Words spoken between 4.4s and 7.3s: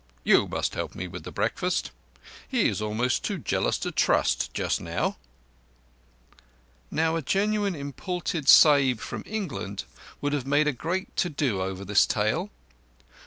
just now." Now a